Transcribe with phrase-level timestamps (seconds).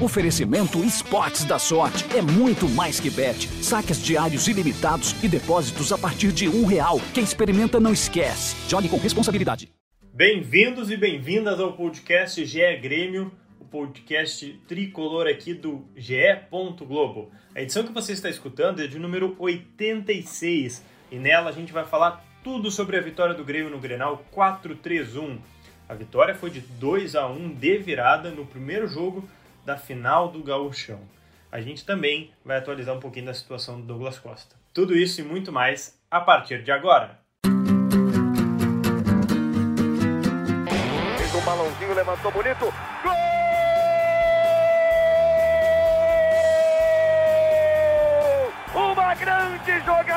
[0.00, 2.04] Oferecimento Esportes da Sorte.
[2.16, 3.48] É muito mais que bet.
[3.60, 7.00] Saques diários ilimitados e depósitos a partir de um real.
[7.12, 8.54] Quem experimenta não esquece.
[8.68, 9.68] Jogue com responsabilidade.
[10.14, 16.46] Bem-vindos e bem-vindas ao podcast GE Grêmio, o podcast tricolor aqui do GE.
[16.86, 17.32] Globo.
[17.52, 21.84] A edição que você está escutando é de número 86 e nela a gente vai
[21.84, 25.38] falar tudo sobre a vitória do Grêmio no Grenal 4-3-1.
[25.88, 29.28] A vitória foi de 2 a 1 de virada no primeiro jogo
[29.68, 31.00] da final do Gauchão.
[31.52, 34.56] A gente também vai atualizar um pouquinho da situação do Douglas Costa.
[34.72, 37.18] Tudo isso e muito mais a partir de agora.
[41.36, 42.64] Um balãozinho, levantou bonito.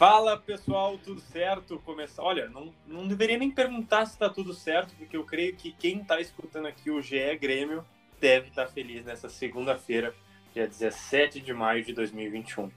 [0.00, 1.78] Fala pessoal, tudo certo?
[1.84, 2.22] Começar.
[2.22, 6.00] Olha, não, não deveria nem perguntar se está tudo certo, porque eu creio que quem
[6.00, 7.84] está escutando aqui o GE Grêmio
[8.18, 10.14] deve estar tá feliz nessa segunda-feira,
[10.54, 12.70] dia 17 de maio de 2021.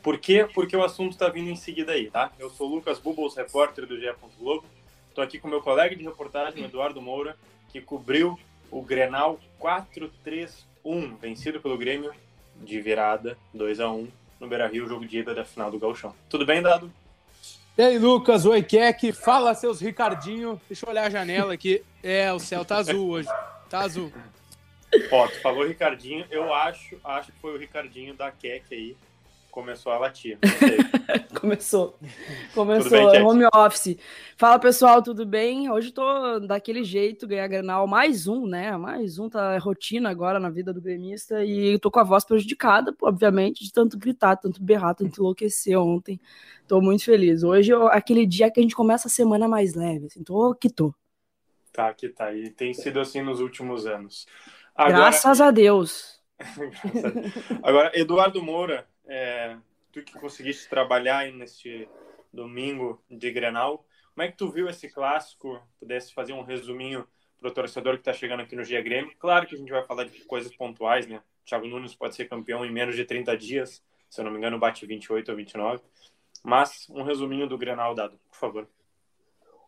[0.00, 0.48] Por quê?
[0.54, 2.30] Porque o assunto está vindo em seguida aí, tá?
[2.38, 4.14] Eu sou o Lucas Bubbles, repórter do GE.
[4.38, 4.64] Globo.
[5.08, 7.36] Estou aqui com meu colega de reportagem, Eduardo Moura,
[7.70, 8.38] que cobriu
[8.70, 12.14] o Grenal 4-3-1, vencido pelo Grêmio
[12.62, 16.14] de virada 2 a 1 no Beira-Rio, jogo de ida da final do Gauchão.
[16.28, 16.90] Tudo bem, Dado?
[17.76, 20.60] E aí, Lucas, oi, Keck, fala seus Ricardinho.
[20.68, 21.82] Deixa eu olhar a janela aqui.
[22.02, 23.28] É, o céu tá azul hoje.
[23.68, 24.12] Tá azul.
[25.12, 28.96] Ó, tu falou Ricardinho, eu acho, acho que foi o Ricardinho da Keck aí
[29.50, 30.38] começou a latir.
[31.40, 31.98] Começou.
[32.54, 33.96] Começou, bem, home office.
[34.36, 35.70] Fala pessoal, tudo bem?
[35.70, 38.76] Hoje tô daquele jeito, ganhar granal, mais um, né?
[38.76, 42.24] Mais um, tá é rotina agora na vida do gremista e tô com a voz
[42.24, 46.20] prejudicada, obviamente, de tanto gritar, tanto berrar, tanto enlouquecer ontem.
[46.68, 47.42] Tô muito feliz.
[47.42, 50.68] Hoje é aquele dia que a gente começa a semana mais leve, assim, tô que
[50.68, 50.94] tô.
[51.72, 52.32] Tá, que tá.
[52.34, 54.26] E tem sido assim nos últimos anos.
[54.74, 54.96] Agora...
[54.96, 56.20] Graças a Deus.
[57.62, 59.56] Agora, Eduardo Moura, é,
[59.92, 61.88] tu que conseguiste trabalhar aí neste
[62.32, 63.84] domingo de Grenal,
[64.14, 65.60] como é que tu viu esse clássico?
[65.78, 67.06] Pudesse fazer um resuminho
[67.38, 69.14] para o torcedor que está chegando aqui no Dia Grêmio.
[69.18, 71.22] Claro que a gente vai falar de coisas pontuais, né?
[71.44, 74.58] Thiago Nunes pode ser campeão em menos de 30 dias, se eu não me engano,
[74.58, 75.82] bate 28 ou 29.
[76.44, 78.68] Mas um resuminho do Grenal dado, por favor.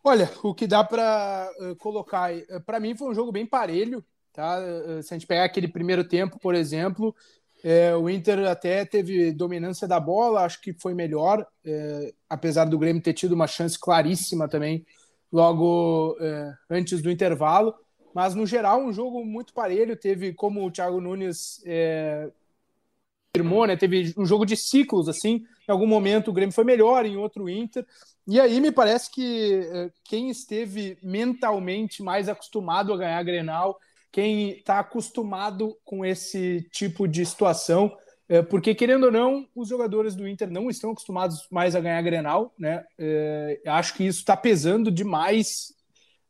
[0.03, 3.45] Olha, o que dá para uh, eh, colocar, uh, para mim foi um jogo bem
[3.45, 4.03] parelho,
[4.33, 4.59] tá?
[4.59, 7.15] Uh, se a gente pegar aquele primeiro tempo, por exemplo,
[7.63, 12.77] é, o Inter até teve dominância da bola, acho que foi melhor, é, apesar do
[12.77, 14.85] Grêmio ter tido uma chance claríssima também
[15.31, 17.73] logo é, antes do intervalo.
[18.13, 19.95] Mas no geral, um jogo muito parelho.
[19.95, 22.29] Teve, como o Thiago Nunes é,
[23.33, 25.07] afirmou, né, teve um jogo de ciclos.
[25.07, 25.45] assim.
[25.67, 27.85] Em algum momento o Grêmio foi melhor, em outro o Inter.
[28.27, 33.79] E aí me parece que é, quem esteve mentalmente mais acostumado a ganhar a Grenal
[34.13, 37.91] quem está acostumado com esse tipo de situação,
[38.29, 42.01] é, porque querendo ou não, os jogadores do Inter não estão acostumados mais a ganhar
[42.03, 42.85] Grenal, né?
[42.97, 45.73] É, acho que isso está pesando demais.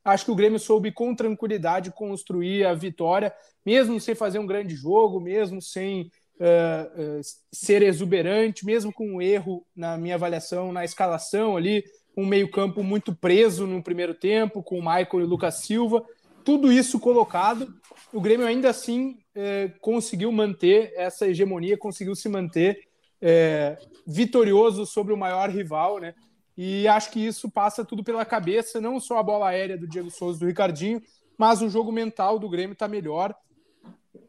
[0.03, 3.33] Acho que o Grêmio soube com tranquilidade construir a vitória,
[3.65, 9.21] mesmo sem fazer um grande jogo, mesmo sem é, é ser exuberante, mesmo com um
[9.21, 11.83] erro na minha avaliação na escalação ali,
[12.15, 16.01] um meio-campo muito preso no primeiro tempo, com o Michael e o Lucas Silva
[16.43, 17.73] tudo isso colocado,
[18.11, 22.87] o Grêmio ainda assim é, conseguiu manter essa hegemonia, conseguiu se manter
[23.21, 26.13] é, vitorioso sobre o maior rival, né?
[26.55, 30.11] E acho que isso passa tudo pela cabeça, não só a bola aérea do Diego
[30.11, 31.01] Souza do Ricardinho,
[31.37, 33.33] mas o jogo mental do Grêmio está melhor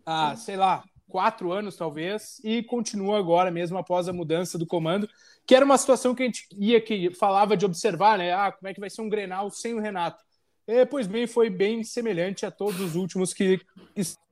[0.06, 5.08] há, sei lá, quatro anos talvez, e continua agora mesmo após a mudança do comando,
[5.46, 8.32] que era uma situação que a gente ia que falava de observar, né?
[8.32, 10.22] Ah, como é que vai ser um Grenal sem o Renato?
[10.66, 13.60] É, pois bem, foi bem semelhante a todos os últimos que
[13.94, 14.22] estão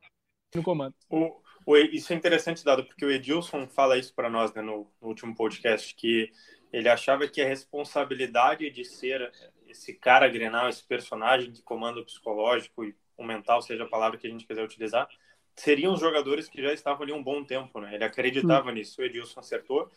[0.55, 0.95] no comando.
[1.09, 4.91] O, o, isso é interessante, Dado, porque o Edilson fala isso para nós né, no,
[5.01, 6.33] no, último podcast, que
[6.73, 9.31] ele achava que a responsabilidade de ser
[9.69, 14.27] esse cara grenal, esse personagem de comando psicológico e o mental, seja a palavra que
[14.27, 15.07] a gente quiser utilizar,
[15.55, 17.95] seriam os jogadores que já estavam ali um bom tempo, né?
[17.95, 18.75] Ele acreditava hum.
[18.75, 19.91] nisso, o Edilson acertou.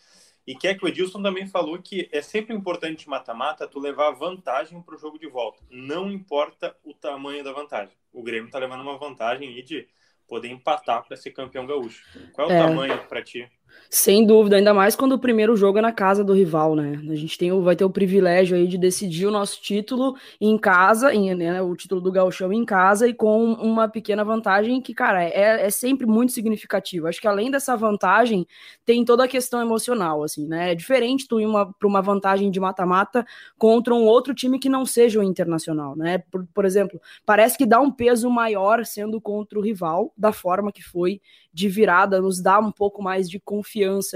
[0.48, 4.80] E quer que o Edilson também falou que é sempre importante mata-mata tu levar vantagem
[4.82, 5.64] para o jogo de volta.
[5.72, 7.96] Não importa o tamanho da vantagem.
[8.14, 9.88] O Grêmio está levando uma vantagem aí de
[10.28, 12.04] poder empatar para ser campeão gaúcho.
[12.32, 12.60] Qual é o é.
[12.60, 13.50] tamanho para ti
[13.90, 17.00] Sem dúvida, ainda mais quando o primeiro jogo é na casa do rival, né?
[17.10, 21.14] A gente tem, vai ter o privilégio aí de decidir o nosso título em casa,
[21.14, 25.24] em, né, o título do Gauchão em casa e com uma pequena vantagem que, cara,
[25.24, 27.08] é, é sempre muito significativo.
[27.08, 28.46] Acho que além dessa vantagem,
[28.86, 30.72] tem toda a questão emocional, assim, né?
[30.72, 31.48] É diferente tu ir
[31.80, 33.26] para uma vantagem de mata-mata
[33.58, 36.18] contra um outro time que não seja o internacional, né?
[36.32, 40.72] Por, por exemplo, parece que dá um peso maior sendo contra o rival, da forma
[40.72, 41.22] que foi
[41.54, 43.65] de virada, nos dá um pouco mais de confiança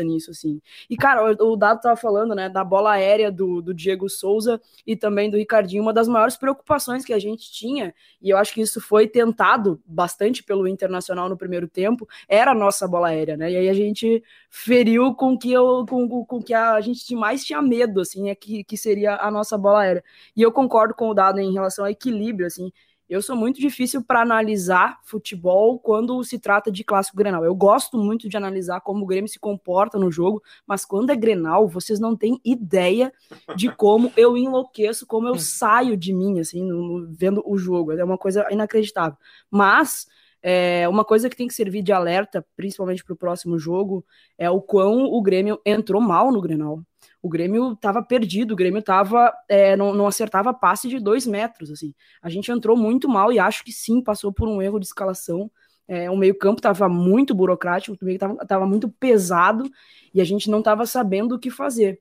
[0.04, 0.62] nisso, assim.
[0.90, 4.62] E, cara, o, o Dado tava falando, né, da bola aérea do, do Diego Souza
[4.86, 8.54] e também do Ricardinho, uma das maiores preocupações que a gente tinha, e eu acho
[8.54, 13.38] que isso foi tentado bastante pelo Internacional no primeiro tempo, era a nossa bola aérea,
[13.38, 17.44] né, e aí a gente feriu com que eu, com, com que a gente mais
[17.46, 20.04] tinha medo, assim, é que, que seria a nossa bola aérea.
[20.36, 22.72] E eu concordo com o Dado em relação ao equilíbrio, assim,
[23.10, 27.44] eu sou muito difícil para analisar futebol quando se trata de clássico Grenal.
[27.44, 31.16] Eu gosto muito de analisar como o Grêmio se comporta no jogo, mas quando é
[31.16, 33.12] Grenal, vocês não têm ideia
[33.56, 37.94] de como eu enlouqueço, como eu saio de mim, assim, no, vendo o jogo.
[37.94, 39.18] É uma coisa inacreditável.
[39.50, 40.06] Mas
[40.42, 44.06] é, uma coisa que tem que servir de alerta, principalmente para o próximo jogo,
[44.38, 46.84] é o quão o Grêmio entrou mal no Grenal
[47.22, 51.70] o Grêmio estava perdido, o Grêmio tava, é, não, não acertava passe de dois metros,
[51.70, 51.94] assim.
[52.22, 55.52] A gente entrou muito mal e acho que sim, passou por um erro de escalação.
[55.88, 59.70] É, o meio-campo estava muito burocrático, o meio estava muito pesado
[60.14, 62.00] e a gente não estava sabendo o que fazer.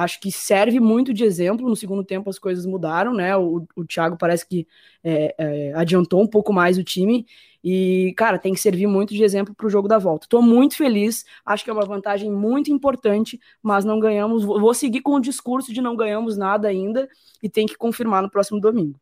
[0.00, 1.68] Acho que serve muito de exemplo.
[1.68, 3.36] No segundo tempo as coisas mudaram, né?
[3.36, 4.66] O, o Thiago parece que
[5.04, 7.26] é, é, adiantou um pouco mais o time
[7.62, 10.24] e, cara, tem que servir muito de exemplo para o jogo da volta.
[10.24, 14.42] Estou muito feliz, acho que é uma vantagem muito importante, mas não ganhamos.
[14.42, 17.06] Vou seguir com o discurso de não ganhamos nada ainda
[17.42, 18.98] e tem que confirmar no próximo domingo.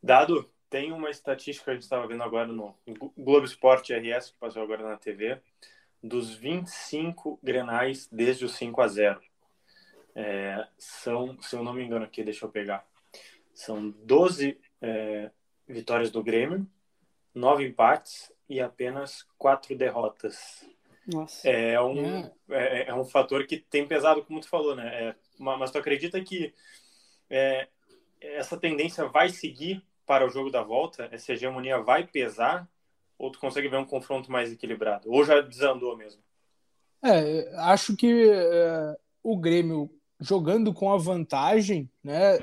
[0.00, 2.72] Dado, tem uma estatística que a gente estava vendo agora no
[3.16, 5.40] Globo Esporte RS, que passou agora na TV,
[6.00, 9.20] dos 25 grenais desde o 5 a 0.
[10.20, 12.84] É, são, se eu não me engano aqui, deixa eu pegar,
[13.54, 15.30] são 12 é,
[15.68, 16.68] vitórias do Grêmio,
[17.32, 20.66] nove empates e apenas quatro derrotas.
[21.06, 21.48] Nossa.
[21.48, 22.32] É um, é.
[22.50, 25.10] é, é um fator que tem pesado, como tu falou, né?
[25.10, 26.52] É, mas tu acredita que
[27.30, 27.68] é,
[28.20, 31.08] essa tendência vai seguir para o jogo da volta?
[31.12, 32.68] Essa hegemonia vai pesar?
[33.16, 35.08] Ou tu consegue ver um confronto mais equilibrado?
[35.12, 36.20] Ou já desandou mesmo?
[37.04, 39.88] É, acho que é, o Grêmio
[40.20, 42.38] jogando com a vantagem, né,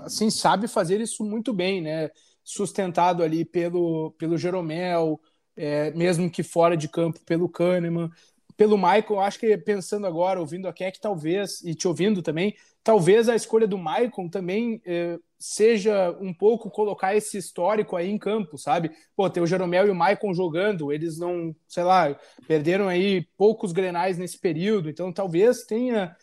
[0.00, 2.10] assim sabe fazer isso muito bem, né?
[2.44, 5.20] sustentado ali pelo, pelo Jeromel,
[5.56, 8.10] é, mesmo que fora de campo pelo Kahneman,
[8.56, 12.54] pelo Michael, acho que pensando agora, ouvindo a Keck, talvez, e te ouvindo também,
[12.84, 18.18] talvez a escolha do Michael também é, seja um pouco colocar esse histórico aí em
[18.18, 18.90] campo, sabe?
[19.16, 22.16] Pô, ter o Jeromel e o Michael jogando, eles não, sei lá,
[22.46, 26.14] perderam aí poucos grenais nesse período, então talvez tenha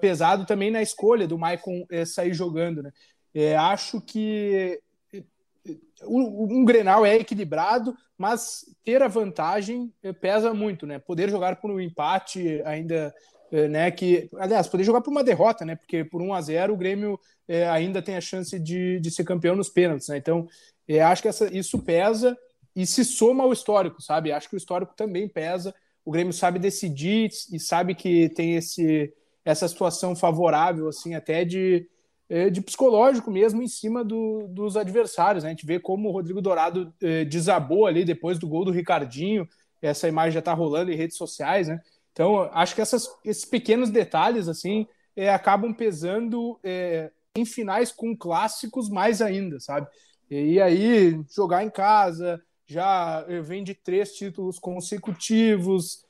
[0.00, 2.92] pesado também na escolha do uh, sair jogando, né?
[3.34, 4.80] É, acho que
[6.04, 10.98] um, um Grenal é equilibrado, mas ter a vantagem pesa muito, né?
[10.98, 13.14] Poder jogar por um empate ainda,
[13.68, 13.90] né?
[13.90, 15.76] Que, aliás, poder jogar por uma derrota, né?
[15.76, 19.24] Porque por 1 a 0 o Grêmio é, ainda tem a chance de, de ser
[19.24, 20.16] campeão nos pênaltis, né?
[20.16, 20.48] Então,
[20.88, 22.36] é, acho que essa, isso pesa
[22.74, 24.32] e se soma ao histórico, sabe?
[24.32, 25.74] Acho que o histórico também pesa.
[26.04, 29.12] O Grêmio sabe decidir e sabe que tem esse,
[29.46, 31.88] essa situação favorável, assim, até de
[32.28, 35.44] é, de psicológico mesmo em cima do, dos adversários.
[35.44, 35.50] Né?
[35.50, 39.48] A gente vê como o Rodrigo Dourado é, desabou ali depois do gol do Ricardinho.
[39.80, 41.80] Essa imagem já está rolando em redes sociais, né?
[42.12, 48.16] Então, acho que essas, esses pequenos detalhes assim é, acabam pesando é, em finais com
[48.16, 49.86] clássicos mais ainda, sabe?
[50.28, 56.05] E aí, jogar em casa, já é, vem de três títulos consecutivos,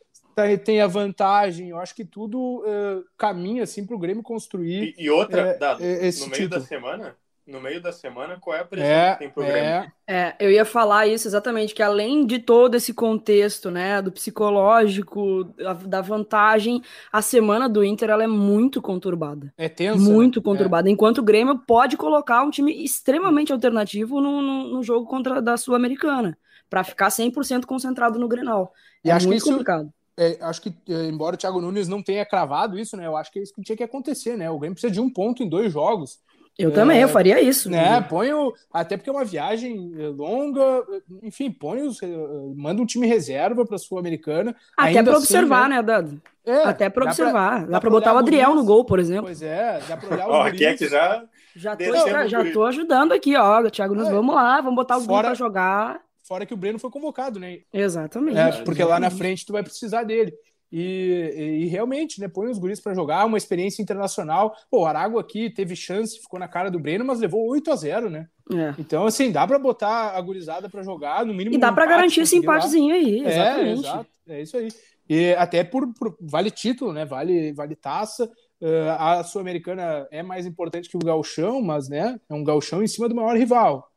[0.63, 1.71] tem a vantagem.
[1.71, 4.95] Eu acho que tudo uh, caminha assim para o Grêmio construir.
[4.99, 6.61] E, e outra, é, Dado, esse no meio título.
[6.61, 7.17] da semana,
[7.47, 9.63] no meio da semana, qual é a pressão é, que tem pro Grêmio?
[9.63, 9.93] É.
[10.09, 15.45] é, eu ia falar isso exatamente, que além de todo esse contexto, né, do psicológico,
[15.45, 19.55] da, da vantagem, a semana do Inter ela é muito conturbada.
[19.57, 20.01] É tenso.
[20.01, 20.45] Muito né?
[20.45, 20.89] conturbada.
[20.89, 20.93] É.
[20.93, 25.57] Enquanto o Grêmio pode colocar um time extremamente alternativo no, no, no jogo contra da
[25.57, 26.37] Sul-Americana,
[26.69, 28.73] para ficar 100% concentrado no Grenal.
[29.05, 31.89] E é acho muito que isso, complicado é, acho que, é, embora o Thiago Nunes
[31.89, 33.07] não tenha cravado isso, né?
[33.07, 34.51] Eu acho que é isso que tinha que acontecer, né?
[34.51, 36.19] O Grêmio precisa de um ponto em dois jogos.
[36.59, 37.69] Eu é, também, eu faria isso.
[37.69, 38.01] Né?
[38.01, 40.83] Põe o, até porque é uma viagem é, longa,
[41.23, 42.07] enfim, põe os, é,
[42.55, 44.57] manda um time reserva para a Sul-Americana.
[44.75, 46.23] Até para observar, assim, né, Dado?
[46.47, 47.61] É, até para observar.
[47.61, 49.25] Dá, dá para botar o Adriel no gol, por exemplo.
[49.27, 51.25] Pois é, dá para olhar o Ó, aqui é que já.
[51.55, 53.69] Já tô, já, já tô ajudando aqui, ó.
[53.71, 54.15] Thiago Nunes, é.
[54.15, 56.06] vamos lá, vamos botar o gol para jogar.
[56.27, 57.61] Fora que o Breno foi convocado, né?
[57.73, 58.39] Exatamente.
[58.39, 60.33] É, porque lá na frente tu vai precisar dele.
[60.73, 64.53] E, e, e, realmente, né, põe os guris para jogar, uma experiência internacional.
[64.69, 67.77] Pô, o Arago aqui teve chance, ficou na cara do Breno, mas levou 8 a
[67.77, 68.27] 0 né?
[68.53, 68.75] É.
[68.77, 71.55] Então, assim, dá para botar a gurizada para jogar, no mínimo.
[71.55, 73.69] E dá um para garantir esse empatezinho aí, é, exatamente.
[73.69, 74.69] É, exato, é isso aí.
[75.09, 77.05] E até por, por, vale título, né?
[77.05, 78.29] Vale, vale taça.
[78.61, 82.89] Uh, a Sul-Americana é mais importante que o Galchão, mas né, é um Galchão em
[82.89, 83.89] cima do maior rival.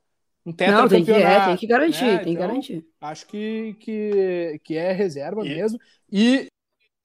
[0.50, 2.18] Um Não, tem que, é, tem que garantir, né?
[2.18, 2.88] tem que então, garantir.
[3.00, 5.50] Acho que, que, que é reserva e...
[5.50, 5.80] mesmo.
[6.12, 6.48] E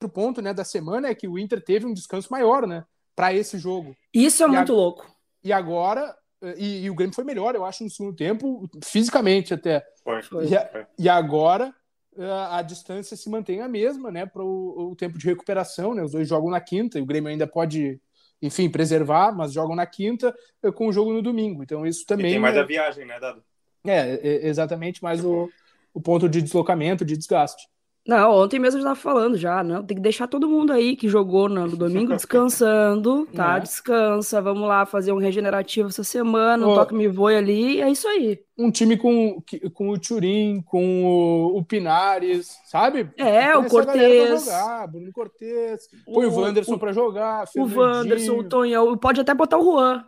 [0.01, 2.83] outro ponto né, da semana é que o Inter teve um descanso maior, né?
[3.15, 3.95] Para esse jogo.
[4.13, 4.75] Isso é e muito a...
[4.75, 5.05] louco.
[5.43, 6.15] E agora.
[6.57, 9.83] E, e, o Grêmio foi melhor, eu acho, no segundo tempo, fisicamente até.
[10.03, 10.21] Foi.
[10.21, 10.47] foi.
[10.47, 11.73] E, a, e agora
[12.17, 14.25] a, a, distância se mantém a mesma, né?
[14.25, 16.03] Para o, o, tempo de recuperação, né?
[16.03, 17.99] Os dois jogam na quinta, e o Grêmio ainda pode,
[18.41, 21.63] enfim, preservar, mas jogam na quinta eh, com o jogo no domingo.
[21.63, 22.27] Então isso também.
[22.27, 22.59] E tem mais é...
[22.59, 23.43] a viagem, né, Dado?
[23.85, 25.49] É, é exatamente mais o,
[25.93, 27.67] o ponto de deslocamento, de desgaste.
[28.07, 30.95] Não, ontem mesmo eu já estava falando já, não, tem que deixar todo mundo aí
[30.95, 33.57] que jogou no domingo descansando, tá?
[33.57, 33.61] É.
[33.61, 37.89] Descansa, vamos lá fazer um regenerativo essa semana, um oh, toque me voe ali, é
[37.89, 38.39] isso aí.
[38.55, 39.41] Um time com,
[39.73, 43.09] com o Turim, com o, o Pinares, sabe?
[43.17, 44.45] É, o Cortez.
[44.45, 49.33] Jogar, Bruno Cortez, põe o, o Wanderson para jogar, O Wanderson, o Tonhão, pode até
[49.33, 50.05] botar o Juan.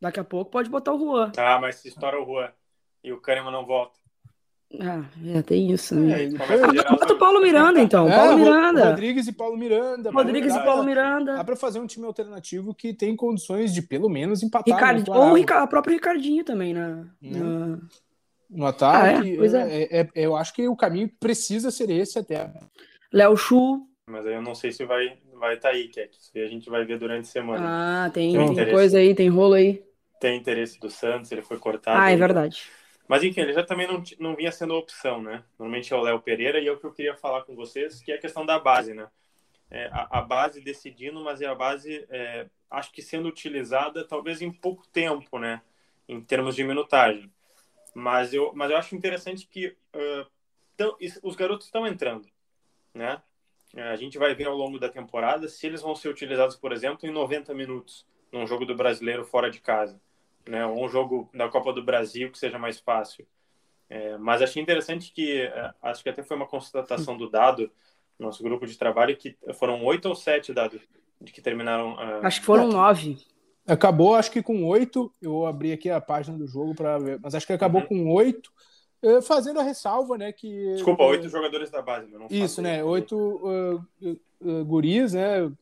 [0.00, 1.30] Daqui a pouco pode botar o Juan.
[1.36, 2.50] Ah, mas se estoura o Juan
[3.04, 4.05] e o Kahneman não volta.
[4.80, 6.24] Ah, é, tem isso, né?
[6.24, 8.08] É, ah, bota o Paulo Miranda, então.
[8.08, 8.90] É, Paulo Miranda.
[8.90, 10.10] Rodrigues e Paulo Miranda.
[10.10, 11.36] Rodrigues Paulo e Paulo Miranda.
[11.36, 14.74] Dá pra fazer um time alternativo que tem condições de pelo menos empatar.
[14.74, 17.06] Ricardo, ou o Ricardo, a própria Ricardinho também, né?
[17.22, 17.80] Hum.
[18.50, 19.38] No ataque.
[19.40, 19.82] Ah, é?
[19.82, 20.08] É, é?
[20.14, 22.52] eu acho que o caminho precisa ser esse até.
[23.12, 23.86] Léo Chu.
[24.08, 26.84] Mas aí eu não sei se vai vai estar tá aí, que a gente vai
[26.84, 28.06] ver durante a semana.
[28.06, 29.82] Ah, tem, tem coisa aí, tem rolo aí.
[30.20, 32.00] Tem interesse do Santos, ele foi cortado.
[32.00, 32.62] Ah, é verdade.
[33.08, 35.44] Mas enfim, ele já também não, não vinha sendo opção, né?
[35.58, 38.10] Normalmente é o Léo Pereira e é o que eu queria falar com vocês, que
[38.10, 39.08] é a questão da base, né?
[39.70, 44.40] É, a, a, base decidindo, mas é a base, é, acho que sendo utilizada talvez
[44.42, 45.62] em pouco tempo, né?
[46.08, 47.32] Em termos de minutagem.
[47.94, 50.26] Mas eu, mas eu acho interessante que uh,
[50.76, 52.28] tão, os garotos estão entrando,
[52.92, 53.22] né?
[53.74, 56.72] É, a gente vai ver ao longo da temporada se eles vão ser utilizados, por
[56.72, 60.00] exemplo, em 90 minutos, num jogo do brasileiro fora de casa
[60.48, 60.66] né?
[60.66, 63.26] Ou um jogo da Copa do Brasil que seja mais fácil.
[63.88, 67.70] É, mas achei interessante que, é, acho que até foi uma constatação do dado,
[68.18, 70.80] nosso grupo de trabalho, que foram oito ou sete dados
[71.20, 71.94] de que terminaram.
[71.94, 72.26] Uh...
[72.26, 73.18] Acho que foram nove.
[73.66, 75.12] Acabou, acho que com oito.
[75.20, 77.86] Eu abri aqui a página do jogo para ver, mas acho que acabou uhum.
[77.86, 78.50] com oito.
[79.02, 80.32] É, fazendo a ressalva, né?
[80.32, 82.10] Que, Desculpa, oito jogadores da base.
[82.10, 82.82] Não isso, né?
[82.82, 83.84] Oito uh,
[84.40, 85.52] uh, guris, né?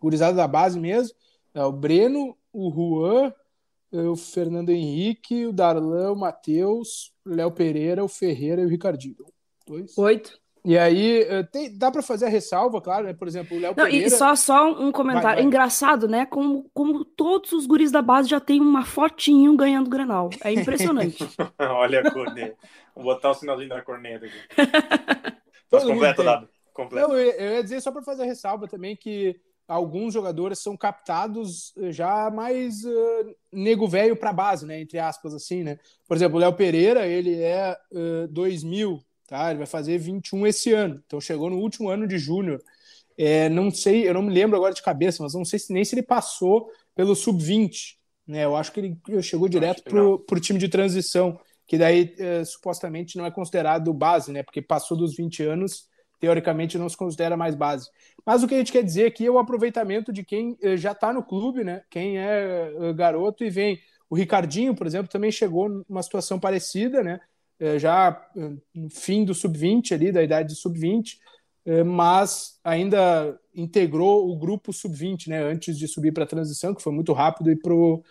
[0.00, 1.16] Gurizada da base mesmo.
[1.54, 3.32] É, o Breno, o Juan,
[3.94, 9.16] o Fernando Henrique, o Darlan, o Matheus, o Léo Pereira, o Ferreira e o Ricardinho.
[9.66, 9.96] Dois.
[9.96, 10.38] Oito.
[10.64, 13.12] E aí, eh, tem, dá para fazer a ressalva, claro, né?
[13.12, 14.06] Por exemplo, o Léo Pereira...
[14.06, 15.26] E só, só um comentário.
[15.28, 15.44] Vai, vai.
[15.44, 16.24] Engraçado, né?
[16.24, 20.30] Como, como todos os guris da base já tem uma fotinho ganhando Granal.
[20.42, 21.28] É impressionante.
[21.60, 22.56] Olha a corneta.
[22.94, 24.36] Vou botar o sinalzinho da corneta aqui.
[25.70, 26.48] Mas completo, dado.
[26.72, 27.08] Completo.
[27.08, 30.76] Não, eu, eu ia dizer só para fazer a ressalva também que alguns jogadores são
[30.76, 34.80] captados eh, já mais uh, nego velho para base, né?
[34.80, 35.78] Entre aspas, assim, né?
[36.06, 39.50] Por exemplo, o Léo Pereira, ele é uh, 2000, tá?
[39.50, 42.62] Ele vai fazer 21 esse ano, então chegou no último ano de júnior.
[43.16, 45.84] É, não sei, eu não me lembro agora de cabeça, mas não sei se, nem
[45.84, 48.44] se ele passou pelo sub-20, né?
[48.44, 53.16] Eu acho que ele chegou direto pro, pro time de transição, que daí uh, supostamente
[53.16, 54.42] não é considerado base, né?
[54.42, 55.88] Porque passou dos 20 anos
[56.24, 57.88] teoricamente não se considera mais base.
[58.24, 60.92] Mas o que a gente quer dizer aqui é o aproveitamento de quem eh, já
[60.92, 61.82] está no clube, né?
[61.90, 63.78] Quem é eh, garoto e vem.
[64.08, 67.20] O Ricardinho, por exemplo, também chegou numa situação parecida, né?
[67.60, 68.26] Eh, já
[68.74, 71.18] no fim do sub-20 ali, da idade de sub-20,
[71.86, 75.42] mas ainda integrou o grupo sub-20, né?
[75.42, 78.02] Antes de subir para a transição, que foi muito rápido e pro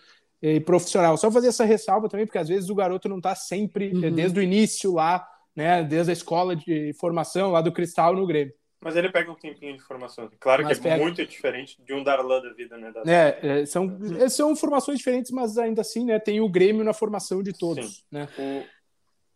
[0.42, 1.16] e profissional.
[1.16, 4.12] Só fazer essa ressalva também, porque às vezes o garoto não está sempre, uhum.
[4.12, 8.52] desde o início lá, né, desde a escola de formação lá do Cristal no Grêmio.
[8.84, 10.30] Mas ele pega um tempinho de formação.
[10.38, 11.02] Claro mas que é pega...
[11.02, 12.92] muito diferente de um Darlan da vida, né?
[13.06, 16.92] É, é, são, é, são formações diferentes, mas ainda assim, né, tem o Grêmio na
[16.92, 17.96] formação de todos.
[17.96, 18.02] Sim.
[18.12, 18.28] Né?
[18.38, 18.62] O,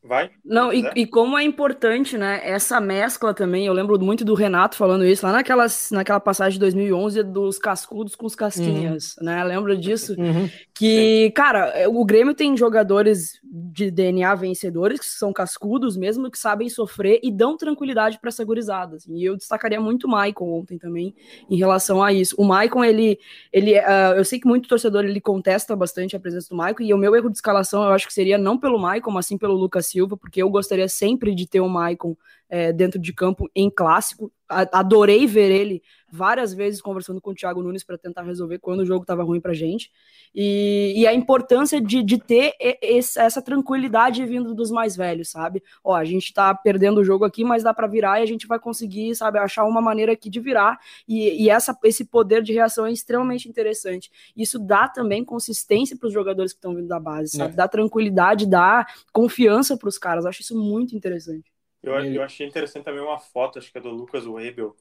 [0.03, 0.31] Vai?
[0.45, 4.77] Não, e, e, como é importante, né, essa mescla também, eu lembro muito do Renato
[4.77, 9.27] falando isso, lá naquelas, naquela passagem de 2011 dos cascudos com os casquinhas, uhum.
[9.27, 10.15] né, lembra disso?
[10.17, 10.49] Uhum.
[10.73, 11.31] Que, Sim.
[11.33, 17.19] cara, o Grêmio tem jogadores de DNA vencedores, que são cascudos mesmo, que sabem sofrer
[17.21, 21.13] e dão tranquilidade para essa gurizada, assim, e eu destacaria muito o Maicon ontem também,
[21.51, 22.37] em relação a isso.
[22.39, 23.19] O Maicon, ele,
[23.53, 26.95] ele uh, eu sei que muito torcedor, ele contesta bastante a presença do Maicon, e
[26.95, 29.55] o meu erro de escalação, eu acho que seria não pelo Maicon, mas sim pelo
[29.55, 32.17] Lucas Silva, porque eu gostaria sempre de ter o Maicon
[32.49, 34.33] é, dentro de campo em clássico.
[34.49, 38.87] Adorei ver ele várias vezes conversando com o Thiago Nunes para tentar resolver quando o
[38.87, 39.91] jogo estava ruim para gente.
[40.35, 45.63] E, e, a importância de, de ter esse, essa tranquilidade vindo dos mais velhos, sabe?
[45.85, 48.47] Ó, a gente está perdendo o jogo aqui, mas dá para virar e a gente
[48.47, 50.79] vai conseguir, sabe, achar uma maneira aqui de virar.
[51.07, 54.11] E, e essa, esse poder de reação é extremamente interessante.
[54.35, 57.53] Isso dá também consistência para os jogadores que estão vindo da base, sabe?
[57.53, 57.57] É.
[57.57, 60.25] Dá tranquilidade, dá confiança para os caras.
[60.25, 61.51] Acho isso muito interessante.
[61.83, 64.75] Eu, eu achei interessante também uma foto, acho que é do Lucas Webel,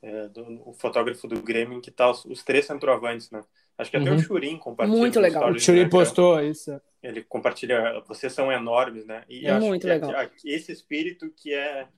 [0.00, 3.42] é, do, o fotógrafo do Grêmio, que tá os, os três centroavantes, né?
[3.76, 4.16] Acho que até uhum.
[4.16, 4.98] o Churin compartilha.
[4.98, 5.50] Muito legal.
[5.50, 6.80] O Churin postou isso.
[7.02, 9.24] Ele compartilha, vocês são enormes, né?
[9.28, 10.12] E é muito legal.
[10.44, 11.88] esse espírito que é,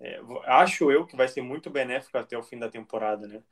[0.00, 3.42] é, acho eu que vai ser muito benéfico até o fim da temporada, né?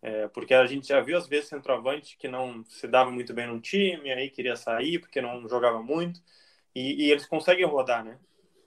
[0.00, 3.46] É, porque a gente já viu às vezes centroavante que não se dava muito bem
[3.46, 6.20] no time, aí queria sair porque não jogava muito,
[6.74, 8.18] e, e eles conseguem rodar, né?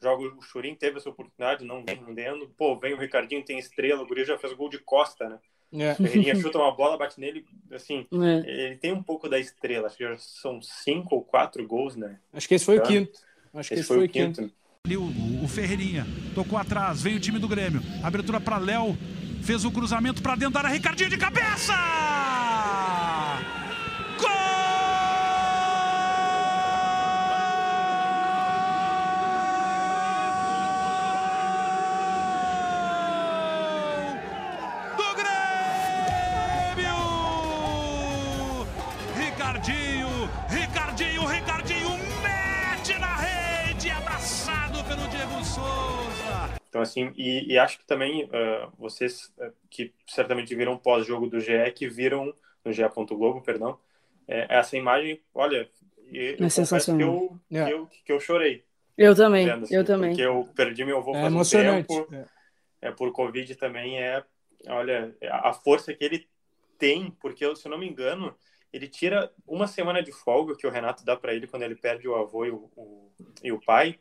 [0.01, 2.47] Joga o Churin, teve essa oportunidade, não vem rendendo.
[2.57, 5.39] Pô, vem o Ricardinho, tem estrela, o Guri já fez gol de costa, né?
[5.73, 5.95] É.
[5.95, 8.49] Ferreirinha chuta uma bola, bate nele, assim, é.
[8.49, 12.19] ele tem um pouco da estrela, acho que já são cinco ou quatro gols, né?
[12.33, 13.19] Acho que esse foi então, o quinto.
[13.53, 14.41] Acho que esse, esse foi, foi, o quinto.
[14.41, 14.55] quinto.
[14.85, 18.95] Ali o, o Ferreirinha tocou atrás, veio o time do Grêmio, abertura para Léo,
[19.41, 21.73] fez o cruzamento para dentro da área, Ricardinho de cabeça!
[46.85, 51.71] Assim, e, e acho que também uh, vocês uh, que certamente viram pós-jogo do GE,
[51.75, 52.83] que viram no GE.
[53.09, 53.77] Globo, perdão,
[54.27, 55.69] é, essa imagem, olha,
[56.11, 56.97] eu é sensacional.
[56.97, 57.71] Que eu, yeah.
[57.71, 58.63] que, eu, que eu chorei.
[58.97, 60.11] Eu também, assim, eu também.
[60.11, 61.93] Porque eu perdi meu avô é faz emocionante.
[61.93, 62.15] um tempo.
[62.81, 62.87] É.
[62.87, 62.91] é.
[62.91, 64.23] por Covid também é,
[64.67, 66.27] olha, a força que ele
[66.77, 68.33] tem, porque se eu não me engano,
[68.71, 72.07] ele tira uma semana de folga que o Renato dá para ele quando ele perde
[72.07, 73.11] o avô e o, o,
[73.43, 73.99] e o pai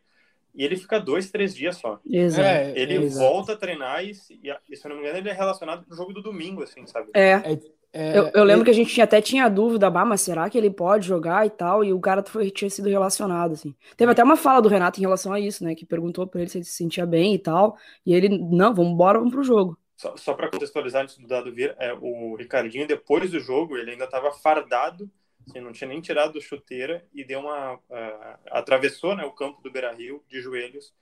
[0.55, 1.99] e ele fica dois, três dias só.
[2.09, 2.47] Exato.
[2.47, 3.27] É, ele exato.
[3.27, 6.12] volta a treinar e, e, se eu não me engano, ele é relacionado pro jogo
[6.12, 7.11] do domingo, assim, sabe?
[7.12, 7.33] É.
[7.33, 7.59] é,
[7.93, 10.57] é eu, eu, lembro é que a gente até tinha dúvida, bah, mas será que
[10.57, 11.83] ele pode jogar e tal?
[11.85, 13.75] E o cara foi, tinha sido relacionado, assim.
[13.97, 15.75] Teve até uma fala do Renato em relação a isso, né?
[15.75, 17.77] Que perguntou pra ele se ele se sentia bem e tal.
[18.07, 19.77] E ele, não, vamos embora, vamos pro jogo.
[19.97, 23.93] Só, só para contextualizar antes do dado vir, é, o Ricardinho, depois do jogo, ele
[23.93, 25.11] ainda estava fardado
[25.48, 27.74] Assim, não tinha nem tirado chuteira e deu uma.
[27.74, 30.92] Uh, atravessou né, o campo do Beira Rio de joelhos,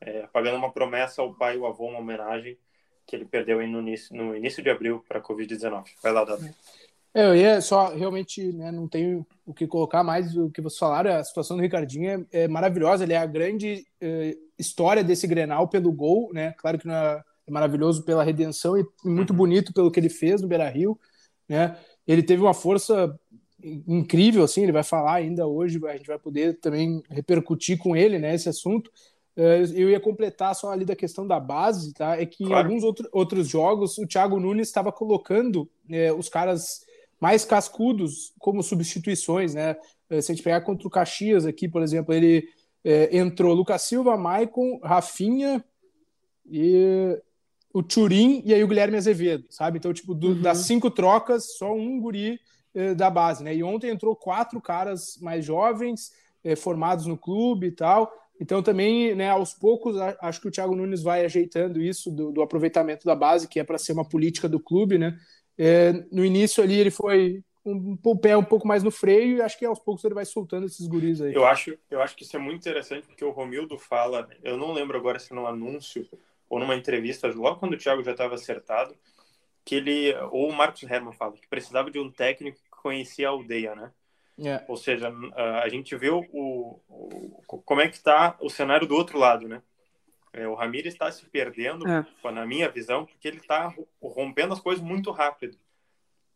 [0.00, 2.56] é, pagando uma promessa ao pai e ao avô, uma homenagem
[3.06, 5.84] que ele perdeu no início, no início de abril para a Covid-19.
[6.02, 6.48] Vai lá, Dado.
[7.14, 10.78] É, eu ia só, realmente, né, não tenho o que colocar mais do que vocês
[10.78, 11.16] falaram.
[11.16, 13.04] A situação do Ricardinho é, é maravilhosa.
[13.04, 16.52] Ele é a grande eh, história desse Grenal pelo gol, né?
[16.58, 19.36] Claro que não é, é maravilhoso pela redenção e muito uhum.
[19.36, 21.00] bonito pelo que ele fez no Beira Rio,
[21.48, 21.76] né?
[22.06, 23.18] Ele teve uma força
[23.62, 28.18] incrível, assim, ele vai falar ainda hoje, a gente vai poder também repercutir com ele,
[28.18, 28.90] né, esse assunto.
[29.36, 32.20] Eh, eu ia completar só ali da questão da base, tá?
[32.20, 32.68] É que claro.
[32.68, 36.84] em alguns outro, outros jogos o Thiago Nunes estava colocando é, os caras
[37.20, 39.76] mais cascudos como substituições, né?
[40.10, 42.48] Eh, se a gente pegar contra o Caxias aqui, por exemplo, ele
[42.84, 45.64] é, entrou Lucas Silva, Maicon, Rafinha
[46.44, 47.16] e
[47.72, 49.78] o Turim e aí o Guilherme Azevedo, sabe?
[49.78, 50.42] Então, tipo, do, uhum.
[50.42, 52.40] das cinco trocas, só um guri
[52.78, 53.52] eh, da base, né?
[53.52, 56.12] E ontem entrou quatro caras mais jovens,
[56.44, 58.12] eh, formados no clube e tal.
[58.40, 62.40] Então também, né, aos poucos, acho que o Thiago Nunes vai ajeitando isso do, do
[62.40, 65.18] aproveitamento da base, que é para ser uma política do clube, né?
[65.58, 69.42] É, no início ali ele foi um, um pé um pouco mais no freio e
[69.42, 71.34] acho que aos poucos ele vai soltando esses guris aí.
[71.34, 74.72] Eu acho, eu acho que isso é muito interessante porque o Romildo fala, eu não
[74.72, 76.06] lembro agora se no anúncio
[76.48, 78.94] ou numa entrevista, logo quando o Thiago já estava acertado,
[79.64, 83.74] que ele, ou o Marcos Herman fala, que precisava de um técnico conhecia a aldeia,
[83.74, 83.92] né?
[84.38, 84.64] Yeah.
[84.64, 84.66] É.
[84.70, 85.12] Ou seja,
[85.62, 86.80] a gente vê o, o,
[87.64, 89.62] como é que está o cenário do outro lado, né?
[90.32, 92.04] É, o Ramires está se perdendo, é.
[92.30, 95.58] na minha visão, porque ele está rompendo as coisas muito rápido.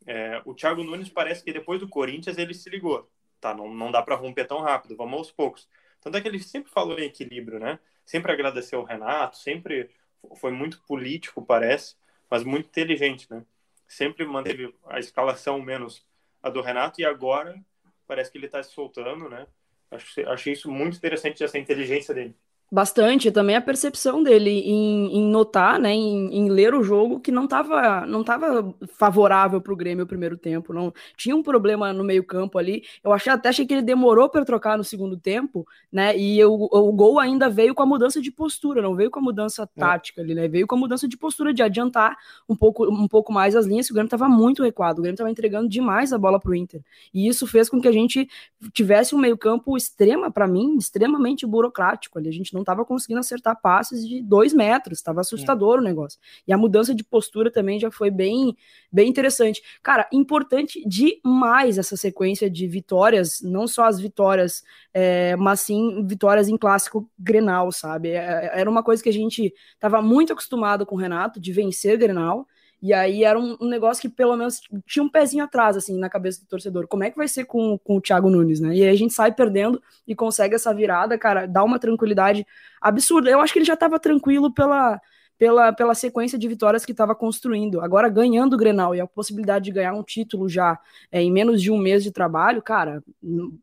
[0.06, 3.08] É, o Thiago Nunes parece que depois do Corinthians ele se ligou.
[3.40, 5.68] Tá, não, não dá para romper tão rápido, vamos aos poucos.
[6.00, 7.78] Tanto é que ele sempre falou em equilíbrio, né?
[8.04, 9.90] Sempre agradeceu o Renato, sempre
[10.36, 11.96] foi muito político, parece,
[12.30, 13.44] mas muito inteligente, né?
[13.86, 16.04] Sempre manteve a escalação menos
[16.42, 17.62] a do Renato, e agora
[18.06, 19.46] parece que ele está se soltando, né?
[19.90, 22.36] Acho, achei isso muito interessante, essa inteligência dele.
[22.72, 27.30] Bastante, também a percepção dele em, em notar, né, em, em, ler o jogo que
[27.30, 30.90] não estava não tava favorável para o Grêmio o primeiro tempo, não.
[31.14, 34.42] Tinha um problema no meio campo ali, eu achei, até achei que ele demorou para
[34.42, 38.32] trocar no segundo tempo, né, e o, o gol ainda veio com a mudança de
[38.32, 39.78] postura, não veio com a mudança é.
[39.78, 42.16] tática ali, né, veio com a mudança de postura, de adiantar
[42.48, 45.30] um pouco, um pouco mais as linhas, o Grêmio estava muito recuado, o Grêmio estava
[45.30, 46.80] entregando demais a bola para o Inter,
[47.12, 48.26] e isso fez com que a gente
[48.72, 52.84] tivesse um meio campo extrema, para mim, extremamente burocrático ali, a gente não não estava
[52.84, 55.80] conseguindo acertar passes de dois metros, estava assustador é.
[55.80, 56.18] o negócio.
[56.46, 58.56] E a mudança de postura também já foi bem,
[58.90, 59.62] bem interessante.
[59.82, 64.62] Cara, importante demais essa sequência de vitórias, não só as vitórias,
[64.94, 68.10] é, mas sim vitórias em clássico Grenal, sabe?
[68.10, 71.52] É, é, era uma coisa que a gente estava muito acostumado com o Renato, de
[71.52, 72.46] vencer Grenal,
[72.82, 76.10] e aí era um, um, negócio que pelo menos tinha um pezinho atrás, assim, na
[76.10, 76.88] cabeça do torcedor.
[76.88, 78.74] Como é que vai ser com, com o Thiago Nunes, né?
[78.74, 82.44] E aí a gente sai perdendo e consegue essa virada, cara, dá uma tranquilidade
[82.80, 83.30] absurda.
[83.30, 85.00] Eu acho que ele já estava tranquilo pela,
[85.38, 87.80] pela, pela sequência de vitórias que estava construindo.
[87.80, 90.76] Agora, ganhando o Grenal e a possibilidade de ganhar um título já
[91.12, 93.00] é, em menos de um mês de trabalho, cara,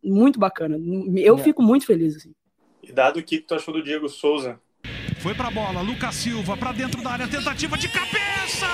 [0.01, 0.79] muito bacana.
[1.17, 1.39] Eu é.
[1.39, 2.33] fico muito feliz, assim.
[2.81, 4.57] E dado o que tu achou do Diego Souza
[5.19, 8.67] foi pra bola, Lucas Silva pra dentro da área, tentativa de cabeça!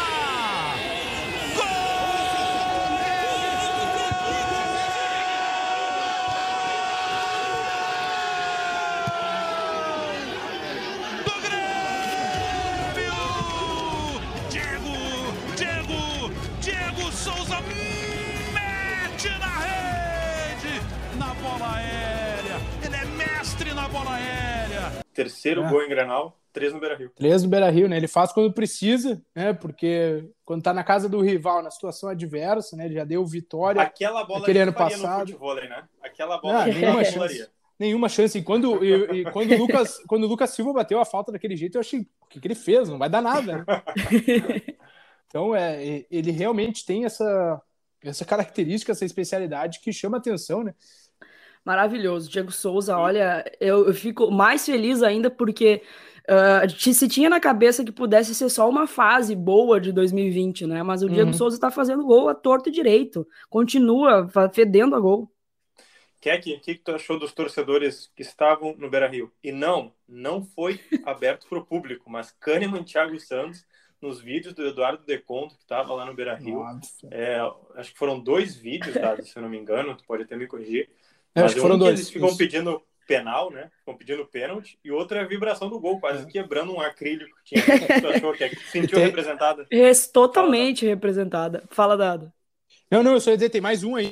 [17.11, 17.59] Souza
[18.53, 20.81] mete na rede,
[21.17, 22.59] na bola aérea.
[22.83, 24.44] Ele é mestre na bola aérea.
[25.15, 25.69] Terceiro é.
[25.69, 27.09] gol em Granal, três no Beira-Rio.
[27.15, 27.95] Três no Beira-Rio, né?
[27.95, 29.53] Ele faz quando precisa, né?
[29.53, 32.85] Porque quando tá na casa do rival, na situação adversa, né?
[32.85, 33.81] Ele já deu vitória.
[33.81, 35.19] Aquela bola aquele ano passado.
[35.21, 35.85] no futebol, né?
[36.03, 37.49] Aquela bola ah, nenhuma chance.
[37.79, 38.37] Nenhuma chance.
[38.37, 41.55] E quando, e, e quando, o Lucas, quando o Lucas Silva bateu a falta daquele
[41.55, 42.89] jeito, eu achei, o que, que ele fez?
[42.89, 43.59] Não vai dar nada.
[43.59, 43.65] Né?
[45.27, 47.61] então, é, ele realmente tem essa,
[48.01, 50.75] essa característica, essa especialidade que chama atenção, né?
[51.65, 52.29] Maravilhoso.
[52.29, 55.81] Diego Souza, olha, eu, eu fico mais feliz ainda porque
[56.29, 60.83] uh, se tinha na cabeça que pudesse ser só uma fase boa de 2020, né?
[60.83, 61.33] Mas o Diego uhum.
[61.33, 63.27] Souza está fazendo gol a torto e direito.
[63.49, 65.31] Continua fedendo a gol.
[66.21, 69.31] Keck, o que, que tu achou dos torcedores que estavam no Beira Rio?
[69.43, 73.65] E não, não foi aberto para o público, mas Kahneman e Thiago Santos,
[73.99, 76.63] nos vídeos do Eduardo Deconto, que estava lá no Beira Rio,
[77.09, 77.39] é,
[77.75, 80.47] acho que foram dois vídeos, tá, se eu não me engano, tu pode até me
[80.47, 80.89] corrigir
[81.35, 81.99] é, acho que foram um dois.
[81.99, 82.37] eles ficam isso.
[82.37, 83.69] pedindo penal, né?
[83.79, 84.79] Ficam pedindo pênalti.
[84.83, 86.25] E outra é a vibração do gol, quase é.
[86.25, 88.01] quebrando um acrílico que tinha.
[88.01, 89.05] Tu achou que é sentiu tem...
[89.05, 89.67] representada?
[89.69, 91.63] É totalmente Fala, representada.
[91.69, 92.31] Fala, Dado.
[92.89, 94.09] Não, não, eu só ia dizer, tem mais um aí.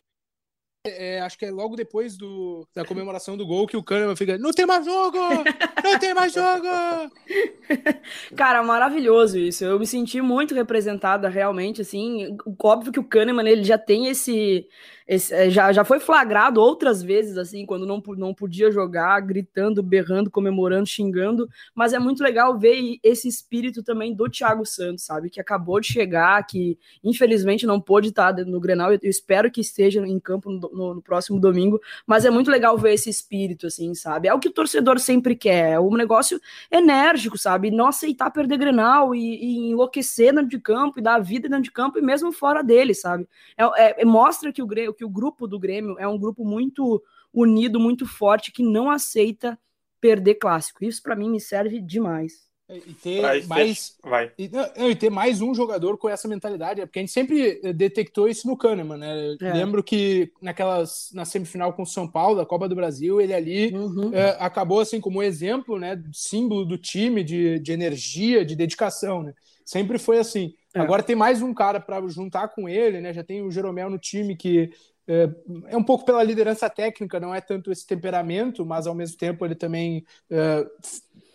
[0.85, 4.37] É, acho que é logo depois do, da comemoração do gol que o Kahneman fica:
[4.37, 5.17] Não tem mais jogo!
[5.81, 6.67] Não tem mais jogo!
[8.35, 9.63] Cara, maravilhoso isso.
[9.63, 12.35] Eu me senti muito representada, realmente, assim.
[12.61, 14.67] Óbvio que o Kahneman, ele já tem esse
[15.07, 19.83] esse, é, já, já foi flagrado outras vezes, assim, quando não, não podia jogar, gritando,
[19.83, 25.29] berrando, comemorando, xingando, mas é muito legal ver esse espírito também do Thiago Santos, sabe,
[25.29, 30.05] que acabou de chegar, que infelizmente não pôde estar no Grenal, eu, espero que esteja
[30.05, 34.27] em campo no, no, próximo domingo, mas é muito legal ver esse espírito, assim, sabe,
[34.27, 36.39] é o que o torcedor sempre quer, é um negócio
[36.71, 41.19] enérgico, sabe, não aceitar perder Grenal e, e enlouquecer dentro de campo, e dar a
[41.19, 44.93] vida dentro de campo, e mesmo fora dele, sabe, é, é mostra que o Grêmio
[44.93, 47.01] que o grupo do Grêmio é um grupo muito
[47.33, 49.57] unido, muito forte, que não aceita
[49.99, 50.83] perder clássico.
[50.83, 52.52] Isso para mim me serve demais.
[52.77, 54.31] E ter, mais, vai.
[54.37, 57.73] E, não, e, ter mais um jogador com essa mentalidade, porque a gente sempre eh,
[57.73, 59.37] detectou isso no Kahneman, né?
[59.41, 59.53] É.
[59.53, 63.75] Lembro que naquelas na semifinal com o São Paulo, da Copa do Brasil, ele ali
[63.75, 64.13] uhum.
[64.13, 66.01] é, acabou assim como exemplo, né?
[66.11, 69.33] Símbolo do time, de, de energia, de dedicação, né?
[69.65, 70.53] Sempre foi assim.
[70.73, 70.79] É.
[70.79, 73.13] Agora tem mais um cara para juntar com ele, né?
[73.13, 74.71] Já tem o Jeromel no time que
[75.07, 75.29] é,
[75.67, 79.45] é, um pouco pela liderança técnica, não é tanto esse temperamento, mas ao mesmo tempo
[79.45, 80.65] ele também é,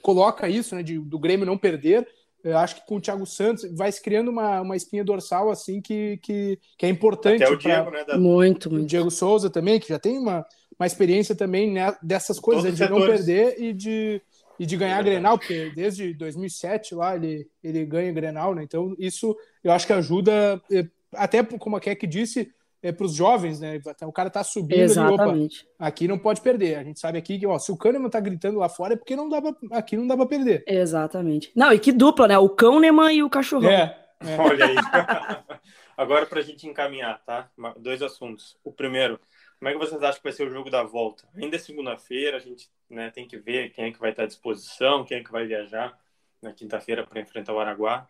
[0.08, 2.08] coloca isso, né, de, do Grêmio não perder.
[2.42, 5.82] Eu acho que com o Thiago Santos vai se criando uma, uma espinha dorsal assim
[5.82, 7.44] que, que, que é importante.
[7.44, 7.98] Até o Diego, pra...
[7.98, 8.04] né?
[8.06, 8.16] Da...
[8.16, 8.84] Muito, muito.
[8.84, 10.46] O Diego Souza também, que já tem uma,
[10.78, 13.04] uma experiência também né, dessas coisas, de setores.
[13.04, 14.22] não perder e de,
[14.58, 18.62] e de ganhar é Grenal, porque desde 2007 lá ele, ele ganha Grenal, né?
[18.62, 22.50] Então isso eu acho que ajuda, é, até como a Keck disse,
[22.82, 23.80] é, para os jovens, né?
[24.02, 25.60] O cara tá subindo Exatamente.
[25.60, 26.76] Ali, opa, aqui não pode perder.
[26.76, 29.16] A gente sabe aqui que ó, se o Kahneman tá gritando lá fora é porque
[29.16, 30.64] não dá pra, aqui não dá para perder.
[30.66, 31.50] Exatamente.
[31.54, 32.38] Não, e que dupla, né?
[32.38, 33.70] O Kahneman e o cachorrão.
[33.70, 33.98] É.
[34.20, 34.36] é.
[34.38, 34.76] Olha aí.
[35.96, 37.50] Agora para a gente encaminhar, tá?
[37.76, 38.56] Dois assuntos.
[38.62, 39.18] O primeiro,
[39.58, 41.24] Como é que vocês acham que vai ser o jogo da volta?
[41.34, 44.26] Ainda é segunda-feira, a gente né, tem que ver quem é que vai estar à
[44.26, 45.98] disposição, quem é que vai viajar
[46.40, 48.06] na quinta-feira para enfrentar o Araguá.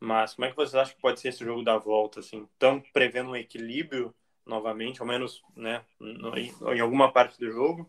[0.00, 2.20] Mas como é que vocês acham que pode ser esse jogo da volta?
[2.20, 4.14] Assim, estão prevendo um equilíbrio
[4.46, 7.88] novamente, ao menos né, em alguma parte do jogo?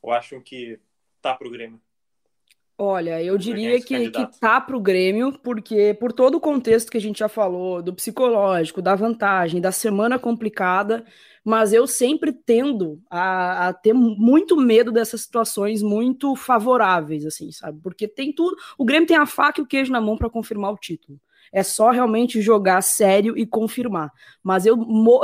[0.00, 0.80] Ou acham que
[1.20, 1.80] tá para o Grêmio?
[2.78, 6.96] Olha, eu diria que, que tá para o Grêmio, porque por todo o contexto que
[6.96, 11.04] a gente já falou, do psicológico, da vantagem, da semana complicada,
[11.44, 17.78] mas eu sempre tendo a, a, ter muito medo dessas situações muito favoráveis, assim, sabe?
[17.82, 18.56] Porque tem tudo.
[18.78, 21.20] O Grêmio tem a faca e o queijo na mão para confirmar o título.
[21.52, 24.10] É só realmente jogar sério e confirmar.
[24.42, 24.76] Mas eu,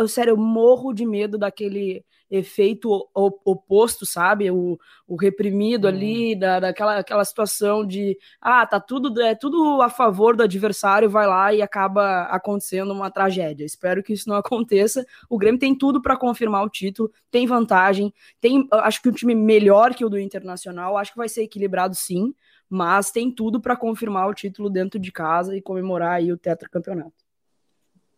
[0.07, 4.51] sério, eu morro de medo daquele efeito oposto, sabe?
[4.51, 5.89] O, o reprimido hum.
[5.89, 11.09] ali, da, daquela aquela situação de ah, tá tudo, é tudo a favor do adversário,
[11.09, 13.65] vai lá e acaba acontecendo uma tragédia.
[13.65, 15.05] Espero que isso não aconteça.
[15.29, 19.35] O Grêmio tem tudo para confirmar o título, tem vantagem, tem acho que um time
[19.35, 22.35] melhor que o do Internacional, acho que vai ser equilibrado sim,
[22.69, 27.13] mas tem tudo para confirmar o título dentro de casa e comemorar aí o tetracampeonato.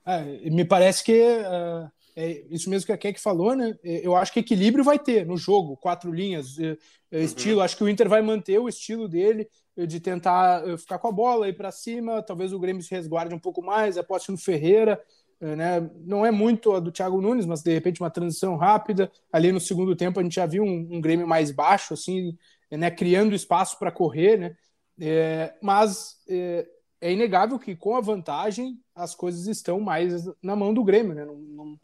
[0.04, 3.78] É, me parece que uh, é isso mesmo que a Keck falou, né?
[3.84, 6.76] É, eu acho que equilíbrio vai ter no jogo, quatro linhas, é,
[7.12, 7.20] uhum.
[7.20, 7.60] estilo.
[7.60, 11.48] Acho que o Inter vai manter o estilo dele de tentar ficar com a bola,
[11.48, 12.22] ir para cima.
[12.22, 15.00] Talvez o Grêmio se resguarde um pouco mais, aposte no Ferreira.
[15.40, 15.90] Né?
[16.04, 19.10] Não é muito a do Thiago Nunes, mas de repente uma transição rápida.
[19.32, 22.36] Ali no segundo tempo a gente já viu um, um Grêmio mais baixo, assim,
[22.70, 22.90] né?
[22.90, 24.56] criando espaço para correr, né?
[25.00, 26.68] É, mas é,
[27.00, 31.24] é, inegável que com a vantagem as coisas estão mais na mão do Grêmio, né?
[31.24, 31.80] Não, não,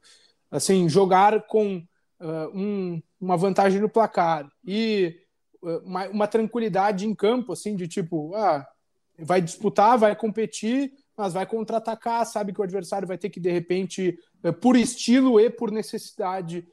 [0.51, 1.79] assim, jogar com
[2.21, 5.19] uh, um, uma vantagem no placar e
[5.63, 8.67] uma, uma, tranquilidade em campo, assim, de tipo, ah,
[9.19, 13.51] vai disputar, vai competir, mas vai contra-atacar, sabe que o adversário vai ter que, de
[13.51, 16.67] repente, uh, por estilo e por necessidade,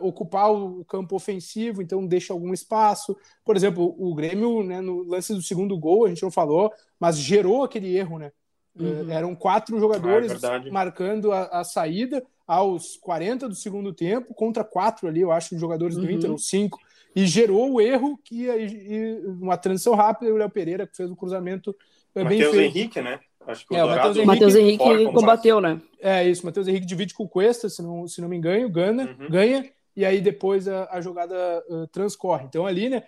[0.00, 3.16] ocupar o campo ofensivo, então deixa algum espaço.
[3.44, 7.16] Por exemplo, o Grêmio, né, no lance do segundo gol, a gente não falou, mas
[7.16, 8.32] gerou aquele erro, né?
[8.74, 9.10] Uhum.
[9.10, 14.64] Eram quatro jogadores ah, é marcando a, a, saída aos 40 do segundo tempo, contra
[14.64, 16.10] quatro ali, eu acho, jogadores do uhum.
[16.10, 16.78] Inter, ou cinco,
[17.14, 21.10] e gerou o erro que e, uma transição rápida e o Léo Pereira que fez
[21.10, 21.76] o cruzamento
[22.14, 22.76] é, bem Mateus feito.
[22.76, 23.20] Henrique, né?
[23.46, 23.88] Acho que é, o
[24.26, 25.80] Matheus Henrique, Henrique combateu, né?
[26.00, 29.16] É isso, Matheus Henrique divide com o Cuesta, se não, se não me engano, ganha,
[29.18, 29.28] uhum.
[29.28, 32.44] ganha e aí depois a, a jogada uh, transcorre.
[32.44, 33.02] Então ali, né,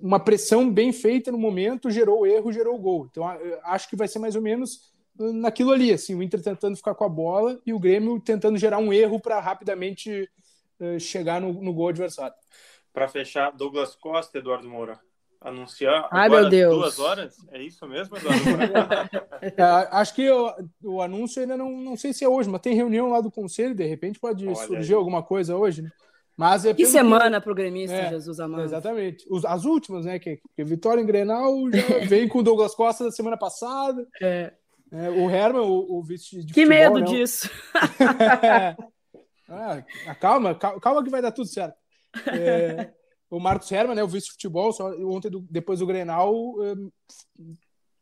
[0.00, 3.06] uma pressão bem feita no momento gerou o erro, gerou o gol.
[3.10, 3.24] Então
[3.64, 7.04] acho que vai ser mais ou menos naquilo ali, assim, o Inter tentando ficar com
[7.04, 10.28] a bola e o Grêmio tentando gerar um erro para rapidamente
[10.80, 12.34] uh, chegar no, no gol adversário.
[12.92, 14.98] Para fechar, Douglas Costa, Eduardo Moura.
[15.40, 16.74] Anunciar Ai, agora, meu Deus.
[16.74, 17.36] duas horas?
[17.52, 18.42] É isso mesmo, Eduardo
[19.42, 22.74] é, acho que o, o, anúncio ainda não, não sei se é hoje, mas tem
[22.74, 24.98] reunião lá do conselho, de repente pode Olha surgir aí.
[24.98, 25.90] alguma coisa hoje, né?
[26.36, 27.44] Mas é que semana que...
[27.44, 28.64] pro gremista, é, Jesus amado.
[28.64, 29.26] Exatamente.
[29.30, 30.18] Os, as últimas, né?
[30.18, 34.06] Que, que Vitória em Grenal já vem com o Douglas Costa da semana passada.
[34.20, 34.52] É.
[34.92, 37.06] É, o Herman, o, o vice de Que futebol, medo né?
[37.06, 37.50] disso.
[39.48, 39.82] ah,
[40.20, 41.74] calma, calma que vai dar tudo certo.
[42.28, 42.90] É,
[43.30, 46.90] o Marcos Herman, né, o vice de futebol, só, ontem, do, depois do Grenal, um,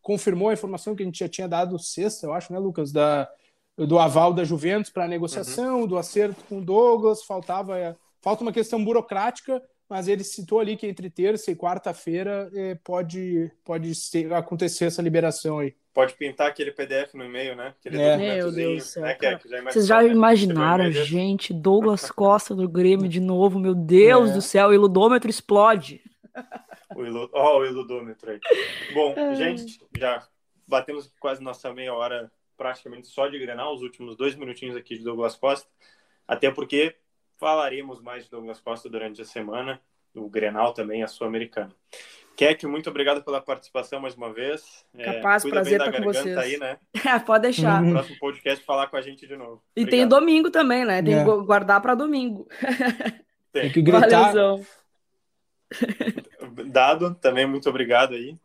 [0.03, 3.29] confirmou a informação que a gente já tinha dado sexta, eu acho, né, Lucas, da,
[3.77, 5.87] do aval da Juventus para a negociação, uhum.
[5.87, 10.87] do acerto com o Douglas, faltava falta uma questão burocrática, mas ele citou ali que
[10.87, 16.73] entre terça e quarta-feira eh, pode, pode ser, acontecer essa liberação aí pode pintar aquele
[16.73, 17.73] PDF no e-mail, né?
[17.79, 18.17] Aquele é.
[18.17, 19.03] Meu Deus do céu.
[19.05, 19.15] Né?
[19.15, 23.75] Que é, que já Vocês já imaginaram, gente, Douglas Costa do Grêmio de novo, meu
[23.75, 24.33] Deus é.
[24.35, 26.03] do céu, o iludômetro explode.
[26.95, 27.31] O, ilu...
[27.33, 28.41] oh, o iludômetro aí.
[28.93, 29.35] Bom, é.
[29.37, 30.27] gente, já
[30.67, 35.05] batemos quase nossa meia hora praticamente só de Grenal, os últimos dois minutinhos aqui de
[35.05, 35.69] Douglas Costa,
[36.27, 36.97] até porque
[37.37, 39.81] falaremos mais de Douglas Costa durante a semana,
[40.15, 41.75] o Grenal também, a Sul-Americana.
[42.37, 44.85] Keck, muito obrigado pela participação mais uma vez.
[44.97, 46.37] É, Capaz, é, prazer estar com vocês.
[46.37, 46.79] Aí, né?
[47.07, 47.83] É, pode deixar.
[47.83, 49.63] No próximo podcast falar com a gente de novo.
[49.77, 51.03] E tem domingo também, né?
[51.03, 51.25] Tem é.
[51.25, 52.49] que guardar para domingo.
[53.53, 53.63] Tem.
[53.63, 53.73] tem.
[53.73, 54.09] que gritar.
[54.09, 54.67] Valeuzão.
[56.67, 58.37] Dado, também muito obrigado aí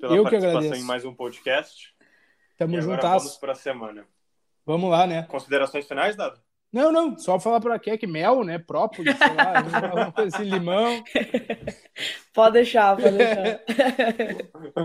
[0.00, 1.94] pela Eu participação em mais um podcast.
[2.56, 3.04] Tamo juntas.
[3.04, 4.04] Vamos para a semana.
[4.66, 5.22] Vamos lá, né?
[5.22, 6.40] Considerações finais, Dado?
[6.70, 8.58] Não, não, só falar para que mel, né?
[8.58, 9.62] Própolis, sei lá,
[9.94, 11.02] uma coisa assim, limão.
[12.34, 13.60] Pode deixar, pode deixar.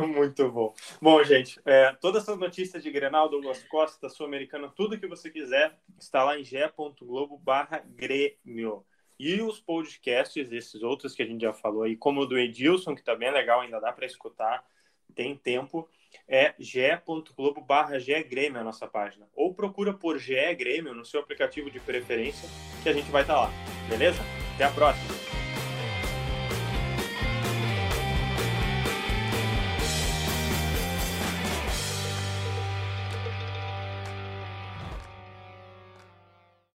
[0.07, 0.73] Muito bom.
[0.99, 5.77] Bom, gente, é, todas essas notícias de Grenal, Douglas Costa, Sul-Americana, tudo que você quiser,
[5.99, 8.83] está lá em ge.globo barra Grêmio.
[9.19, 12.95] E os podcasts, esses outros que a gente já falou aí, como o do Edilson,
[12.95, 14.65] que tá bem legal, ainda dá para escutar,
[15.13, 15.87] tem tempo
[16.27, 19.27] é ge.globo barra Grêmio a nossa página.
[19.35, 22.49] Ou procura por GE Grêmio no seu aplicativo de preferência
[22.81, 23.51] que a gente vai estar tá lá.
[23.89, 24.19] Beleza?
[24.55, 25.32] Até a próxima.